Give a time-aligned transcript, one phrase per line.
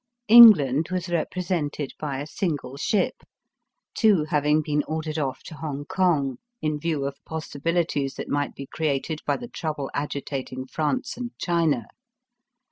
[0.29, 3.21] England was represented by a single ship,
[3.93, 9.19] two having been ordered off to Hongkong in view of possibilities that might be created
[9.27, 11.85] by the trouble agitating France and China.